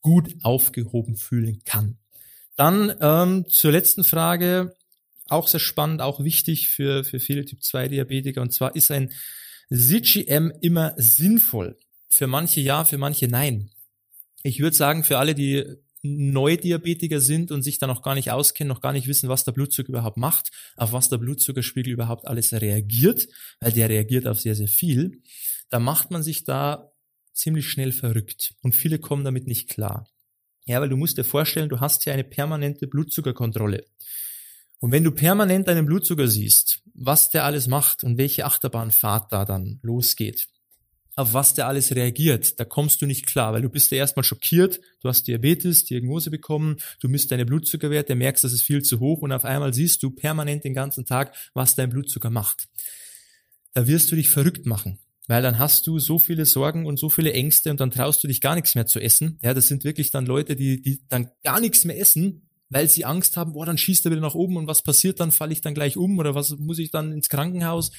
gut 0.02 0.36
aufgehoben 0.44 1.16
fühlen 1.16 1.62
kann. 1.66 1.98
Dann 2.56 2.96
ähm, 3.02 3.46
zur 3.50 3.72
letzten 3.72 4.04
Frage, 4.04 4.76
auch 5.30 5.48
sehr 5.48 5.60
spannend, 5.60 6.02
auch 6.02 6.24
wichtig 6.24 6.70
für, 6.70 7.04
für 7.04 7.20
viele 7.20 7.46
Typ-2-Diabetiker. 7.46 8.42
Und 8.42 8.52
zwar 8.52 8.76
ist 8.76 8.92
ein 8.92 9.12
CGM 9.72 10.52
immer 10.62 10.94
sinnvoll? 10.98 11.78
Für 12.10 12.28
manche 12.28 12.62
ja, 12.62 12.86
für 12.86 12.98
manche 12.98 13.28
nein. 13.28 13.72
Ich 14.44 14.60
würde 14.60 14.76
sagen, 14.76 15.04
für 15.04 15.18
alle, 15.18 15.36
die 15.36 15.66
Neudiabetiker 16.06 17.20
sind 17.20 17.52
und 17.52 17.64
sich 17.64 17.80
da 17.80 17.88
noch 17.88 18.04
gar 18.04 18.16
nicht 18.16 18.32
auskennen, 18.32 18.70
noch 18.70 18.82
gar 18.82 18.94
nicht 18.94 19.08
wissen, 19.08 19.28
was 19.28 19.44
der 19.44 19.54
Blutzucker 19.54 19.90
überhaupt 19.90 20.18
macht, 20.18 20.52
auf 20.76 20.94
was 20.94 21.10
der 21.10 21.18
Blutzuckerspiegel 21.18 21.94
überhaupt 21.94 22.28
alles 22.28 22.54
reagiert, 22.54 23.28
weil 23.60 23.72
der 23.72 23.90
reagiert 23.90 24.28
auf 24.28 24.40
sehr, 24.40 24.56
sehr 24.56 24.68
viel, 24.68 25.24
da 25.70 25.80
macht 25.80 26.12
man 26.12 26.22
sich 26.22 26.44
da 26.44 26.92
ziemlich 27.34 27.68
schnell 27.68 27.92
verrückt 27.92 28.54
und 28.62 28.76
viele 28.76 29.00
kommen 29.00 29.24
damit 29.24 29.48
nicht 29.48 29.68
klar. 29.68 30.08
Ja, 30.66 30.82
weil 30.82 30.90
du 30.90 30.98
musst 30.98 31.18
dir 31.18 31.24
vorstellen, 31.24 31.70
du 31.70 31.80
hast 31.80 32.06
ja 32.06 32.14
eine 32.14 32.24
permanente 32.24 32.88
Blutzuckerkontrolle. 32.88 33.86
Und 34.86 34.92
wenn 34.92 35.04
du 35.04 35.10
permanent 35.10 35.68
deinen 35.68 35.88
Blutzucker 35.88 36.28
siehst, 36.28 36.84
was 36.94 37.32
der 37.32 37.44
alles 37.44 37.66
macht 37.66 38.04
und 38.04 38.20
welche 38.20 38.46
Achterbahnfahrt 38.46 39.32
da 39.32 39.44
dann 39.44 39.80
losgeht, 39.82 40.46
auf 41.16 41.34
was 41.34 41.56
der 41.56 41.66
alles 41.66 41.96
reagiert, 41.96 42.60
da 42.60 42.66
kommst 42.66 43.02
du 43.02 43.08
nicht 43.08 43.26
klar, 43.26 43.52
weil 43.52 43.64
du 43.64 43.70
bist 43.70 43.90
ja 43.90 43.98
erstmal 43.98 44.24
schockiert, 44.24 44.80
du 45.02 45.10
hast 45.10 45.24
Diabetes, 45.24 45.86
Diagnose 45.86 46.30
bekommen, 46.30 46.78
du 47.00 47.10
misst 47.10 47.32
deine 47.32 47.48
Blutzuckerwerte, 47.48 48.14
merkst, 48.14 48.44
das 48.44 48.54
ist 48.54 48.62
viel 48.62 48.84
zu 48.84 49.00
hoch 49.00 49.24
und 49.24 49.32
auf 49.32 49.44
einmal 49.44 49.74
siehst 49.74 50.04
du 50.04 50.12
permanent 50.12 50.64
den 50.64 50.76
ganzen 50.76 51.04
Tag, 51.04 51.36
was 51.56 51.74
dein 51.74 51.90
Blutzucker 51.90 52.30
macht. 52.30 52.68
Da 53.74 53.88
wirst 53.88 54.12
du 54.12 54.16
dich 54.16 54.30
verrückt 54.30 54.68
machen, 54.68 55.00
weil 55.26 55.42
dann 55.42 55.58
hast 55.58 55.88
du 55.88 55.98
so 55.98 56.20
viele 56.20 56.46
Sorgen 56.46 56.86
und 56.86 57.00
so 57.00 57.10
viele 57.10 57.34
Ängste 57.34 57.72
und 57.72 57.80
dann 57.80 57.90
traust 57.90 58.24
du 58.24 58.28
dich 58.28 58.40
gar 58.40 58.54
nichts 58.54 58.76
mehr 58.76 58.86
zu 58.86 59.00
essen. 59.00 59.40
Ja, 59.42 59.56
das 59.56 59.68
sind 59.68 59.84
wirklich 59.84 60.12
dann 60.12 60.28
Leute, 60.28 60.56
die, 60.56 60.80
die 60.80 61.02
dann 61.10 61.32
gar 61.44 61.60
nichts 61.60 61.86
mehr 61.86 62.00
essen, 62.00 62.45
weil 62.70 62.90
sie 62.90 63.06
Angst 63.06 63.38
haben, 63.38 63.54
boah, 63.54 63.66
dann 63.66 63.78
schießt 63.78 64.06
er 64.06 64.12
wieder 64.12 64.22
nach 64.22 64.36
oben 64.36 64.58
und 64.58 64.68
was 64.68 64.82
passiert 64.82 65.20
dann? 65.20 65.32
Falle 65.32 65.54
ich 65.54 65.62
dann 65.62 65.76
gleich 65.76 65.98
um 65.98 66.18
oder 66.18 66.36
was 66.36 66.52
muss 66.58 66.80
ich 66.80 66.92
dann 66.92 67.12
ins 67.12 67.30
Krankenhaus? 67.30 67.92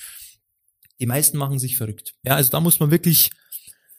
Die 1.01 1.07
meisten 1.07 1.39
machen 1.39 1.59
sich 1.59 1.77
verrückt. 1.77 2.15
Ja, 2.25 2.37
also 2.37 2.51
da 2.51 2.61
muss 2.61 2.81
man 2.81 2.91
wirklich 2.91 3.31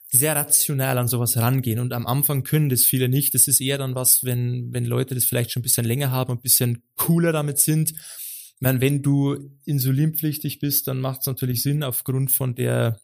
sehr 0.09 0.35
rational 0.35 0.97
an 0.97 1.07
sowas 1.07 1.37
rangehen. 1.37 1.79
Und 1.79 1.93
am 1.93 2.07
Anfang 2.07 2.43
können 2.43 2.69
das 2.69 2.83
viele 2.83 3.09
nicht. 3.09 3.33
Das 3.33 3.47
ist 3.47 3.59
eher 3.59 3.77
dann 3.77 3.95
was, 3.95 4.23
wenn, 4.23 4.73
wenn 4.73 4.85
Leute 4.85 5.15
das 5.15 5.25
vielleicht 5.25 5.51
schon 5.51 5.61
ein 5.61 5.63
bisschen 5.63 5.85
länger 5.85 6.11
haben 6.11 6.31
und 6.31 6.39
ein 6.39 6.43
bisschen 6.43 6.83
cooler 6.95 7.31
damit 7.31 7.59
sind. 7.59 7.91
Ich 7.91 8.61
meine, 8.61 8.81
wenn 8.81 9.01
du 9.01 9.51
insulinpflichtig 9.65 10.59
bist, 10.59 10.87
dann 10.87 10.99
macht 10.99 11.21
es 11.21 11.27
natürlich 11.27 11.61
Sinn, 11.61 11.83
aufgrund 11.83 12.31
von 12.31 12.55
der 12.55 12.99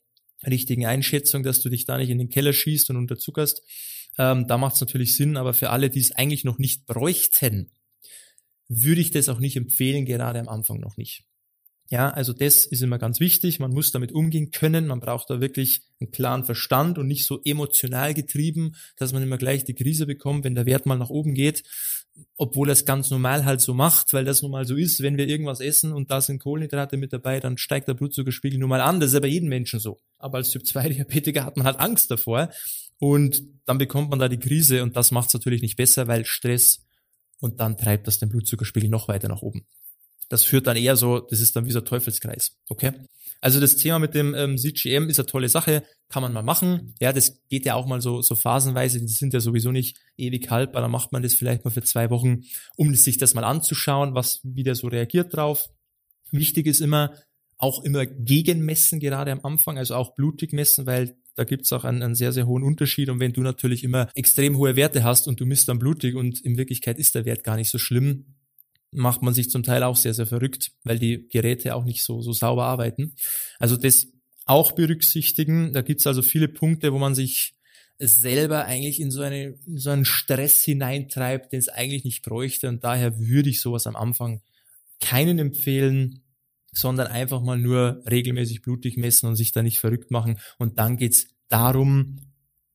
richtigen 0.46 0.86
Einschätzung, 0.86 1.44
dass 1.44 1.62
du 1.62 1.70
dich 1.70 1.86
da 1.86 1.98
nicht 1.98 2.10
in 2.10 2.18
den 2.18 2.30
Keller 2.30 2.54
schießt 2.54 2.90
und 2.90 2.98
unterzuckerst. 2.98 3.62
Ähm, 4.18 4.48
da 4.48 4.58
macht 4.58 4.76
es 4.76 4.82
natürlich 4.82 5.16
Sinn, 5.16 5.38
aber 5.38 5.54
für 5.54 5.70
alle, 5.70 5.90
die 5.90 6.00
es 6.00 6.12
eigentlich 6.12 6.44
noch 6.44 6.60
nicht 6.60 6.86
bräuchten, 6.86 7.72
würde 8.68 9.02
ich 9.02 9.12
das 9.12 9.30
auch 9.30 9.40
nicht 9.40 9.56
empfehlen, 9.56 10.06
gerade 10.06 10.40
am 10.40 10.50
Anfang 10.50 10.80
noch 10.80 10.98
nicht. 10.98 11.26
Ja, 11.90 12.10
also 12.10 12.34
das 12.34 12.66
ist 12.66 12.82
immer 12.82 12.98
ganz 12.98 13.20
wichtig. 13.20 13.60
Man 13.60 13.72
muss 13.72 13.92
damit 13.92 14.14
umgehen 14.14 14.52
können. 14.52 14.88
Man 14.88 15.00
braucht 15.00 15.30
da 15.30 15.42
wirklich 15.42 15.84
einen 16.00 16.12
klaren 16.12 16.44
Verstand 16.44 16.98
und 16.98 17.08
nicht 17.08 17.26
so 17.26 17.42
emotional 17.44 18.14
getrieben, 18.14 18.76
dass 18.98 19.14
man 19.14 19.22
immer 19.22 19.38
gleich 19.38 19.64
die 19.64 19.76
Krise 19.76 20.06
bekommt, 20.06 20.44
wenn 20.44 20.56
der 20.56 20.66
Wert 20.66 20.86
mal 20.86 20.98
nach 20.98 21.10
oben 21.10 21.36
geht, 21.36 21.64
obwohl 22.36 22.70
er 22.70 22.74
es 22.74 22.86
ganz 22.86 23.12
normal 23.12 23.46
halt 23.46 23.62
so 23.62 23.74
macht, 23.74 24.14
weil 24.14 24.26
das 24.26 24.42
nun 24.42 24.52
mal 24.52 24.66
so 24.66 24.76
ist. 24.76 25.02
Wenn 25.02 25.18
wir 25.18 25.28
irgendwas 25.28 25.60
essen 25.60 25.94
und 25.94 26.10
da 26.10 26.22
sind 26.22 26.40
Kohlenhydrate 26.40 26.98
mit 26.98 27.14
dabei, 27.14 27.40
dann 27.40 27.58
steigt 27.58 27.88
der 27.88 27.94
Blutzuckerspiegel 27.94 28.60
nun 28.60 28.70
mal 28.70 28.82
an. 28.82 29.00
Das 29.00 29.10
ist 29.10 29.16
ja 29.16 29.20
bei 29.20 29.28
jedem 29.28 29.50
Menschen 29.50 29.80
so. 29.80 30.00
Aber 30.18 30.38
als 30.38 30.50
Typ-2-Diabetiker 30.52 31.46
hat 31.46 31.58
man 31.58 31.66
halt 31.66 31.80
Angst 31.80 32.10
davor. 32.10 32.50
Und 33.04 33.44
dann 33.66 33.80
bekommt 33.80 34.12
man 34.12 34.20
da 34.20 34.30
die 34.30 34.40
Krise 34.40 34.82
und 34.82 34.96
das 34.96 35.12
macht 35.12 35.28
es 35.28 35.34
natürlich 35.34 35.62
nicht 35.62 35.76
besser, 35.76 36.08
weil 36.08 36.24
Stress 36.24 36.86
und 37.42 37.60
dann 37.60 37.76
treibt 37.76 38.08
das 38.08 38.18
den 38.18 38.30
Blutzuckerspiegel 38.30 38.90
noch 38.90 39.10
weiter 39.10 39.28
nach 39.28 39.42
oben. 39.42 39.66
Das 40.30 40.46
führt 40.46 40.68
dann 40.68 40.78
eher 40.78 40.96
so, 40.96 41.20
das 41.20 41.42
ist 41.42 41.54
dann 41.58 41.66
wie 41.66 41.74
so 41.74 41.80
ein 41.80 41.86
Teufelskreis. 41.86 42.56
Okay? 42.70 42.94
Also 43.42 43.60
das 43.60 43.76
Thema 43.76 44.00
mit 44.00 44.16
dem 44.16 44.34
ähm, 44.36 44.58
CGM 44.58 45.10
ist 45.10 45.20
eine 45.20 45.26
tolle 45.26 45.50
Sache, 45.50 45.84
kann 46.08 46.24
man 46.24 46.32
mal 46.32 46.44
machen. 46.44 46.96
Ja, 47.02 47.12
das 47.12 47.42
geht 47.50 47.66
ja 47.66 47.76
auch 47.76 47.88
mal 47.88 48.00
so, 48.00 48.22
so 48.22 48.36
phasenweise, 48.36 49.02
die 49.02 49.08
sind 49.08 49.34
ja 49.34 49.42
sowieso 49.42 49.74
nicht 49.74 49.98
ewig 50.16 50.50
haltbar, 50.50 50.82
dann 50.82 50.92
macht 50.92 51.12
man 51.12 51.24
das 51.24 51.34
vielleicht 51.34 51.66
mal 51.66 51.72
für 51.72 51.84
zwei 51.84 52.10
Wochen, 52.10 52.44
um 52.78 52.96
sich 52.96 53.18
das 53.18 53.34
mal 53.34 53.44
anzuschauen, 53.44 54.16
was, 54.16 54.40
wie 54.44 54.64
der 54.64 54.76
so 54.76 54.88
reagiert 54.88 55.36
drauf. 55.36 55.70
Wichtig 56.32 56.68
ist 56.68 56.80
immer, 56.80 57.14
auch 57.58 57.84
immer 57.84 58.06
gegenmessen, 58.06 59.02
gerade 59.02 59.34
am 59.34 59.44
Anfang, 59.44 59.78
also 59.78 59.96
auch 59.96 60.16
blutig 60.16 60.54
messen, 60.54 60.86
weil 60.86 61.18
da 61.36 61.44
gibt's 61.44 61.74
auch 61.74 61.84
einen, 61.84 62.02
einen 62.02 62.16
sehr, 62.16 62.32
sehr 62.32 62.48
hohen 62.48 62.64
Unterschied. 62.64 63.10
Und 63.10 63.20
wenn 63.20 63.34
du 63.34 63.42
natürlich 63.42 63.84
immer 63.84 64.10
extrem 64.16 64.58
hohe 64.58 64.76
Werte 64.76 65.04
hast 65.04 65.28
und 65.28 65.40
du 65.40 65.46
misst 65.46 65.68
dann 65.68 65.80
blutig 65.80 66.16
und 66.16 66.40
in 66.42 66.58
Wirklichkeit 66.58 67.00
ist 67.00 67.16
der 67.16 67.26
Wert 67.26 67.44
gar 67.44 67.56
nicht 67.56 67.70
so 67.70 67.78
schlimm, 67.78 68.36
macht 68.92 69.24
man 69.24 69.34
sich 69.34 69.50
zum 69.50 69.64
Teil 69.64 69.84
auch 69.84 69.98
sehr, 69.98 70.14
sehr 70.14 70.28
verrückt, 70.28 70.72
weil 70.84 71.00
die 71.00 71.28
Geräte 71.30 71.76
auch 71.76 71.84
nicht 71.84 72.04
so, 72.04 72.22
so 72.22 72.32
sauber 72.32 72.66
arbeiten. 72.66 73.16
Also 73.58 73.76
das 73.76 74.08
auch 74.46 74.74
berücksichtigen. 74.74 75.74
Da 75.74 75.82
gibt's 75.82 76.08
also 76.08 76.22
viele 76.22 76.48
Punkte, 76.48 76.94
wo 76.94 77.00
man 77.00 77.16
sich 77.16 77.56
selber 78.00 78.66
eigentlich 78.66 79.00
in 79.00 79.12
so, 79.12 79.22
eine, 79.22 79.56
in 79.66 79.78
so 79.78 79.92
einen 79.92 80.06
Stress 80.06 80.64
hineintreibt, 80.64 81.54
den 81.54 81.60
es 81.60 81.70
eigentlich 81.70 82.04
nicht 82.04 82.24
bräuchte. 82.24 82.68
Und 82.68 82.84
daher 82.84 83.20
würde 83.20 83.50
ich 83.50 83.62
sowas 83.62 83.88
am 83.88 83.96
Anfang 83.96 84.42
keinen 85.00 85.40
empfehlen 85.40 86.23
sondern 86.74 87.08
einfach 87.08 87.42
mal 87.42 87.58
nur 87.58 88.04
regelmäßig 88.10 88.62
blutig 88.62 88.98
messen 88.98 89.28
und 89.28 89.36
sich 89.36 89.52
da 89.52 89.64
nicht 89.64 89.80
verrückt 89.80 90.12
machen. 90.12 90.40
Und 90.58 90.80
dann 90.80 90.98
geht's 90.98 91.28
darum, 91.50 92.18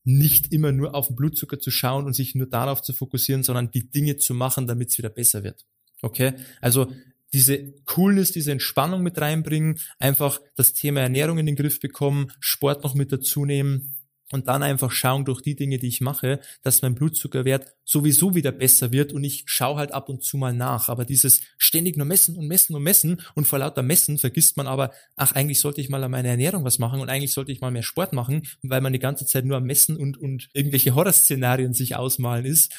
nicht 0.05 0.53
immer 0.53 0.73
nur 0.73 0.95
auf 0.95 1.09
den 1.09 1.17
Blutzucker 1.17 1.59
zu 1.59 1.71
schauen 1.71 2.07
und 2.07 2.15
sich 2.15 2.35
nur 2.35 2.47
darauf 2.47 2.81
zu 2.81 2.95
fokussieren, 2.95 3.43
sondern 3.43 3.71
die 3.71 3.91
Dinge 3.91 4.17
zu 4.17 4.33
machen, 4.33 4.67
damit 4.67 4.89
es 4.89 4.99
wieder 4.99 5.11
besser 5.11 5.45
wird. 5.45 5.67
Okay? 6.01 6.33
Also 6.61 6.91
diese 7.33 7.75
Coolness, 7.85 8.33
diese 8.33 8.53
Entspannung 8.53 9.03
mit 9.03 9.21
reinbringen, 9.21 9.79
einfach 9.99 10.41
das 10.57 10.73
Thema 10.73 11.01
Ernährung 11.01 11.39
in 11.39 11.47
den 11.47 11.57
Griff 11.57 11.79
bekommen, 11.81 12.33
Sport 12.41 12.85
noch 12.85 12.95
mit 12.95 13.13
dazu 13.13 13.45
nehmen, 13.45 13.98
und 14.33 14.49
dann 14.49 14.63
einfach 14.63 14.91
schauen 14.91 15.25
durch 15.25 15.41
die 15.41 15.57
Dinge, 15.57 15.79
die 15.79 15.89
ich 15.89 16.01
mache, 16.01 16.41
dass 16.63 16.83
mein 16.83 16.95
Blutzuckerwert 16.95 17.75
sowieso 17.85 18.35
wieder 18.35 18.53
besser 18.53 18.93
wird 18.93 19.13
und 19.13 19.25
ich 19.25 19.45
schaue 19.47 19.77
halt 19.77 19.93
ab 19.93 20.09
und 20.09 20.23
zu 20.23 20.37
mal 20.37 20.53
nach. 20.53 20.89
Aber 20.89 21.05
dieses 21.05 21.41
ständig 21.57 21.97
nur 21.97 22.07
messen 22.07 22.37
und 22.37 22.47
messen 22.47 22.77
und 22.77 22.83
messen 22.83 23.21
und 23.35 23.47
vor 23.47 23.59
lauter 23.59 23.83
Messen 23.83 24.19
vergisst 24.19 24.57
man 24.57 24.67
aber, 24.67 24.93
ach, 25.17 25.33
eigentlich 25.33 25.61
sollte 25.61 25.81
ich 25.81 25.89
mal 25.89 26.05
an 26.05 26.11
meiner 26.11 26.29
Ernährung 26.29 26.65
was 26.65 26.79
machen 26.79 27.01
und 27.01 27.09
eigentlich 27.09 27.33
sollte 27.33 27.53
ich 27.53 27.61
mal 27.61 27.71
mehr 27.71 27.83
Sport 27.83 28.13
machen, 28.13 28.43
weil 28.63 28.81
man 28.81 28.93
die 28.93 28.99
ganze 28.99 29.27
Zeit 29.27 29.45
nur 29.45 29.57
am 29.57 29.65
Messen 29.65 29.97
und, 29.97 30.19
und 30.19 30.49
irgendwelche 30.53 30.95
Horrorszenarien 30.95 31.73
sich 31.73 31.97
ausmalen 31.97 32.45
ist, 32.45 32.73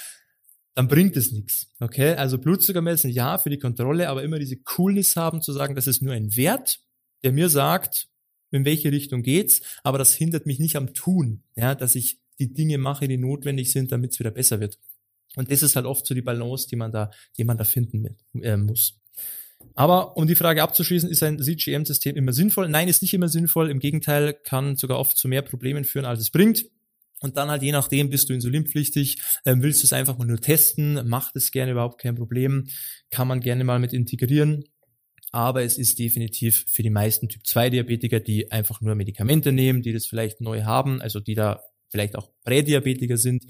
dann 0.76 0.88
bringt 0.88 1.18
es 1.18 1.32
nichts. 1.32 1.68
Okay? 1.80 2.16
Also 2.16 2.38
Blutzucker 2.38 2.82
messen, 2.82 3.10
ja, 3.10 3.38
für 3.38 3.50
die 3.50 3.60
Kontrolle, 3.60 4.10
aber 4.10 4.24
immer 4.24 4.40
diese 4.40 4.58
Coolness 4.58 5.16
haben 5.16 5.42
zu 5.42 5.52
sagen, 5.52 5.76
das 5.76 5.88
ist 5.88 6.02
nur 6.02 6.14
ein 6.14 6.36
Wert, 6.36 6.80
der 7.24 7.34
mir 7.34 7.50
sagt, 7.50 8.08
in 8.52 8.66
welche 8.66 8.92
Richtung 8.92 9.22
geht's, 9.22 9.62
aber 9.84 9.98
das 9.98 10.14
hindert 10.14 10.46
mich 10.46 10.60
nicht 10.60 10.76
am 10.76 10.94
Tun, 10.94 11.44
ja, 11.56 11.76
dass 11.76 11.96
ich 11.96 12.20
die 12.40 12.54
Dinge 12.54 12.78
mache, 12.78 13.08
die 13.08 13.18
notwendig 13.18 13.72
sind, 13.72 13.92
damit 13.92 14.12
es 14.12 14.20
wieder 14.20 14.32
besser 14.32 14.60
wird. 14.60 14.80
Und 15.36 15.52
das 15.52 15.62
ist 15.62 15.76
halt 15.76 15.86
oft 15.86 16.06
so 16.06 16.16
die 16.16 16.22
Balance, 16.22 16.68
die 16.68 16.76
man 16.76 16.92
da, 16.92 17.12
die 17.38 17.44
man 17.44 17.58
da 17.58 17.64
finden 17.64 18.02
mit, 18.02 18.18
äh, 18.42 18.58
muss. 18.58 19.00
Aber 19.76 20.18
um 20.18 20.26
die 20.26 20.36
Frage 20.36 20.64
abzuschließen, 20.64 21.10
ist 21.10 21.22
ein 21.22 21.38
CGM-System 21.40 22.16
immer 22.16 22.34
sinnvoll? 22.34 22.70
Nein, 22.70 22.88
ist 22.88 23.02
nicht 23.02 23.14
immer 23.14 23.28
sinnvoll. 23.28 23.70
Im 23.70 23.80
Gegenteil, 23.80 24.34
kann 24.34 24.78
sogar 24.78 24.98
oft 24.98 25.18
zu 25.18 25.28
mehr 25.28 25.42
Problemen 25.42 25.84
führen, 25.84 26.06
als 26.06 26.22
es 26.22 26.32
bringt. 26.32 26.66
Und 27.22 27.36
dann 27.36 27.50
halt 27.50 27.62
je 27.62 27.74
nachdem, 27.74 28.10
bist 28.10 28.30
du 28.30 28.34
insulinpflichtig, 28.34 29.22
ähm, 29.46 29.62
willst 29.62 29.84
du 29.84 29.88
es 29.88 29.94
einfach 29.94 30.18
mal 30.18 30.26
nur 30.26 30.40
testen, 30.40 31.08
macht 31.08 31.36
es 31.36 31.52
gerne 31.52 31.74
überhaupt 31.74 32.02
kein 32.02 32.16
Problem, 32.16 32.68
kann 33.10 33.28
man 33.28 33.42
gerne 33.42 33.66
mal 33.66 33.80
mit 33.80 33.92
integrieren 33.92 34.64
aber 35.32 35.64
es 35.64 35.78
ist 35.78 36.00
definitiv 36.00 36.66
für 36.68 36.84
die 36.84 36.90
meisten 36.90 37.30
Typ-2-Diabetiker, 37.30 38.20
die 38.20 38.52
einfach 38.52 38.82
nur 38.82 38.96
Medikamente 38.96 39.52
nehmen, 39.52 39.82
die 39.82 39.94
das 39.94 40.06
vielleicht 40.06 40.42
neu 40.42 40.64
haben, 40.64 41.02
also 41.02 41.20
die 41.20 41.36
da 41.36 41.62
vielleicht 41.90 42.16
auch 42.16 42.30
Prädiabetiker 42.44 43.18
sind, 43.18 43.46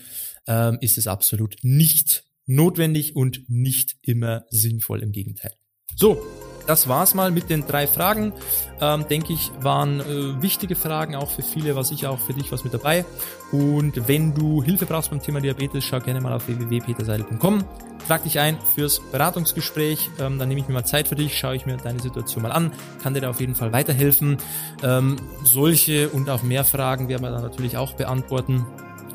ähm, 0.48 0.78
ist 0.82 0.98
es 0.98 1.08
absolut 1.08 1.58
nicht 1.62 2.26
notwendig 2.46 3.16
und 3.16 3.50
nicht 3.50 3.98
immer 4.02 4.46
sinnvoll, 4.50 5.04
im 5.04 5.12
Gegenteil. 5.12 5.54
So, 5.96 6.22
das 6.70 6.88
war's 6.88 7.16
mal 7.16 7.32
mit 7.32 7.50
den 7.50 7.66
drei 7.66 7.88
Fragen. 7.88 8.32
Ähm, 8.80 9.08
denke 9.10 9.34
ich, 9.34 9.52
waren 9.60 10.02
äh, 10.02 10.40
wichtige 10.40 10.76
Fragen 10.76 11.16
auch 11.16 11.32
für 11.32 11.42
viele, 11.42 11.76
was 11.76 11.90
ich 11.90 12.06
auch 12.06 12.20
für 12.20 12.34
dich 12.34 12.52
was 12.52 12.64
mit 12.64 12.76
dabei. 12.76 13.06
Und 13.52 14.08
wenn 14.08 14.36
du 14.36 14.62
Hilfe 14.62 14.86
brauchst 14.86 15.10
beim 15.10 15.20
Thema 15.20 15.42
Diabetes, 15.42 15.84
schau 15.84 16.00
gerne 16.00 16.22
mal 16.22 16.34
auf 16.34 16.48
www.peterseidel.com. 16.48 17.64
Trag 18.08 18.22
dich 18.22 18.40
ein 18.40 18.60
fürs 18.76 19.00
Beratungsgespräch. 19.00 20.12
Ähm, 20.20 20.38
dann 20.38 20.48
nehme 20.48 20.62
ich 20.62 20.68
mir 20.68 20.76
mal 20.76 20.86
Zeit 20.86 21.08
für 21.08 21.16
dich, 21.16 21.36
schaue 21.36 21.56
ich 21.56 21.66
mir 21.66 21.76
deine 21.78 22.00
Situation 22.00 22.44
mal 22.44 22.52
an, 22.52 22.72
kann 23.02 23.16
dir 23.16 23.22
da 23.22 23.32
auf 23.32 23.40
jeden 23.40 23.56
Fall 23.56 23.74
weiterhelfen. 23.74 24.38
Ähm, 24.84 25.16
solche 25.44 26.10
und 26.10 26.30
auch 26.30 26.44
mehr 26.44 26.64
Fragen 26.64 27.10
werden 27.10 27.24
wir 27.24 27.32
dann 27.32 27.42
natürlich 27.42 27.78
auch 27.78 27.94
beantworten. 27.94 28.64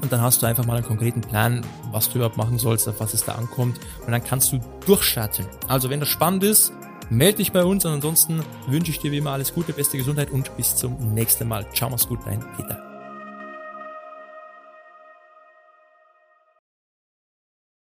Und 0.02 0.12
dann 0.12 0.20
hast 0.20 0.42
du 0.42 0.46
einfach 0.46 0.66
mal 0.66 0.76
einen 0.76 0.84
konkreten 0.84 1.20
Plan, 1.20 1.64
was 1.92 2.10
du 2.10 2.16
überhaupt 2.16 2.36
machen 2.36 2.58
sollst, 2.58 2.88
auf 2.88 2.98
was 2.98 3.14
es 3.14 3.24
da 3.24 3.36
ankommt. 3.36 3.78
Und 4.04 4.10
dann 4.10 4.24
kannst 4.24 4.52
du 4.52 4.58
durchstarten. 4.86 5.46
Also 5.68 5.88
wenn 5.88 6.00
das 6.00 6.08
spannend 6.08 6.42
ist, 6.42 6.72
melde 7.10 7.38
dich 7.38 7.52
bei 7.52 7.64
uns 7.64 7.84
und 7.84 7.92
ansonsten 7.92 8.42
wünsche 8.66 8.90
ich 8.90 8.98
dir 8.98 9.12
wie 9.12 9.18
immer 9.18 9.32
alles 9.32 9.54
Gute, 9.54 9.72
beste 9.72 9.96
Gesundheit 9.98 10.30
und 10.30 10.56
bis 10.56 10.76
zum 10.76 11.14
nächsten 11.14 11.48
Mal. 11.48 11.66
Ciao, 11.72 11.90
mach's 11.90 12.08
gut, 12.08 12.20
dein 12.24 12.40
Peter. 12.56 12.93